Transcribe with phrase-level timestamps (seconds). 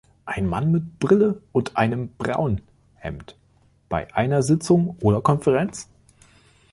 [0.25, 2.61] Ein Mann mit Brille und einem braun
[2.95, 3.37] Hemd
[3.87, 5.89] bei einer Sitzung oder Konferenz.